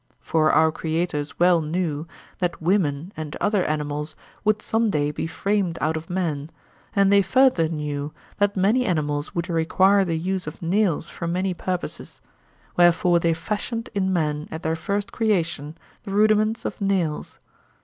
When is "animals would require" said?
8.83-10.03